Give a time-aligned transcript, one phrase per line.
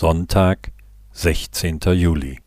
[0.00, 0.70] Sonntag,
[1.10, 1.80] 16.
[1.92, 2.38] Juli.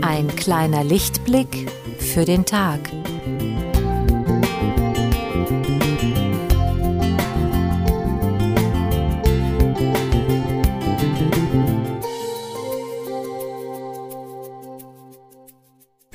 [0.00, 2.80] Ein kleiner Lichtblick für den Tag.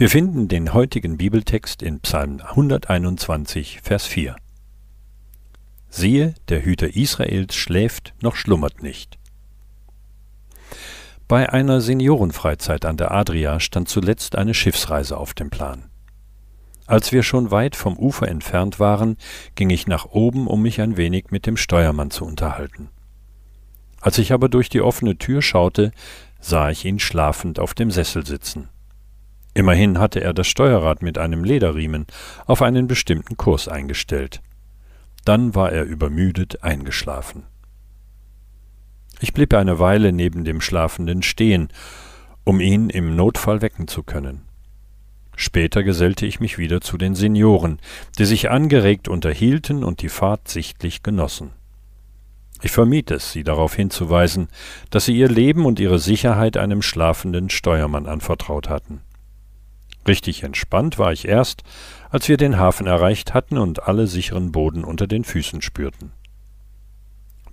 [0.03, 4.35] Wir finden den heutigen Bibeltext in Psalm 121, Vers 4.
[5.87, 9.17] Siehe, der Hüter Israels schläft noch schlummert nicht.
[11.29, 15.85] Bei einer Seniorenfreizeit an der Adria stand zuletzt eine Schiffsreise auf dem Plan.
[16.85, 19.15] Als wir schon weit vom Ufer entfernt waren,
[19.55, 22.89] ging ich nach oben, um mich ein wenig mit dem Steuermann zu unterhalten.
[24.01, 25.93] Als ich aber durch die offene Tür schaute,
[26.41, 28.67] sah ich ihn schlafend auf dem Sessel sitzen.
[29.53, 32.07] Immerhin hatte er das Steuerrad mit einem Lederriemen
[32.45, 34.41] auf einen bestimmten Kurs eingestellt.
[35.25, 37.43] Dann war er übermüdet eingeschlafen.
[39.19, 41.69] Ich blieb eine Weile neben dem Schlafenden stehen,
[42.43, 44.41] um ihn im Notfall wecken zu können.
[45.35, 47.79] Später gesellte ich mich wieder zu den Senioren,
[48.17, 51.51] die sich angeregt unterhielten und die Fahrt sichtlich genossen.
[52.61, 54.47] Ich vermied es, sie darauf hinzuweisen,
[54.89, 59.01] dass sie ihr Leben und ihre Sicherheit einem schlafenden Steuermann anvertraut hatten.
[60.07, 61.63] Richtig entspannt war ich erst,
[62.09, 66.11] als wir den Hafen erreicht hatten und alle sicheren Boden unter den Füßen spürten.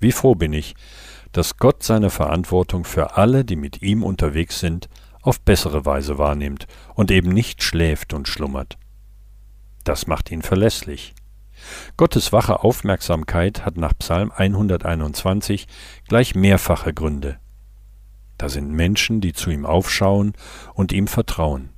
[0.01, 0.75] Wie froh bin ich,
[1.33, 4.89] dass Gott seine Verantwortung für alle, die mit ihm unterwegs sind,
[5.23, 8.79] auf bessere Weise wahrnimmt und eben nicht schläft und schlummert.
[9.85, 11.15] Das macht ihn verlässlich.
[11.97, 15.69] Gottes wache Aufmerksamkeit hat nach Psalm 121
[16.09, 17.39] gleich mehrfache Gründe.
[18.39, 20.33] Da sind Menschen, die zu ihm aufschauen
[20.73, 21.71] und ihm vertrauen.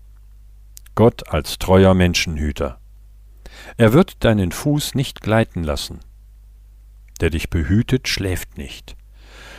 [0.94, 2.78] Gott als treuer Menschenhüter.
[3.76, 6.00] Er wird deinen Fuß nicht gleiten lassen.
[7.20, 8.96] Der dich behütet, schläft nicht.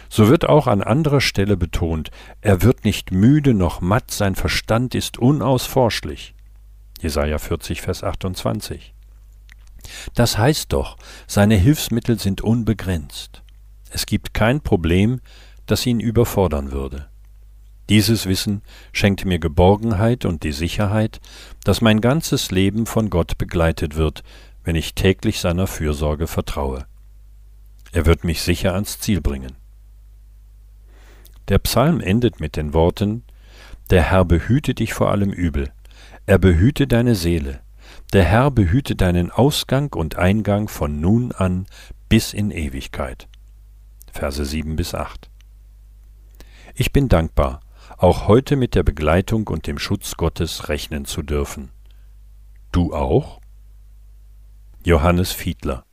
[0.10, 2.12] So wird auch an anderer Stelle betont,
[2.42, 6.36] er wird nicht müde noch matt, sein Verstand ist unausforschlich.
[7.02, 8.94] Jesaja 40, Vers 28.
[10.14, 13.42] Das heißt doch, seine Hilfsmittel sind unbegrenzt.
[13.90, 15.20] Es gibt kein Problem,
[15.66, 17.10] das ihn überfordern würde.
[17.90, 18.62] Dieses Wissen
[18.92, 21.20] schenkt mir Geborgenheit und die Sicherheit,
[21.64, 24.24] dass mein ganzes Leben von Gott begleitet wird,
[24.64, 26.86] wenn ich täglich seiner Fürsorge vertraue.
[27.92, 29.56] Er wird mich sicher ans Ziel bringen.
[31.50, 33.24] Der Psalm endet mit den Worten
[33.90, 35.72] Der Herr behüte dich vor allem Übel,
[36.26, 37.60] er behüte deine Seele,
[38.14, 41.66] der Herr behüte deinen Ausgang und Eingang von nun an
[42.08, 43.28] bis in Ewigkeit.
[44.12, 45.30] Verse 7 bis 8.
[46.76, 47.60] Ich bin dankbar,
[48.04, 51.72] auch heute mit der Begleitung und dem Schutz Gottes rechnen zu dürfen.
[52.74, 53.40] Du auch?
[54.84, 55.86] Johannes Fiedler